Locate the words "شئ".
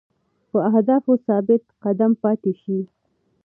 2.61-2.79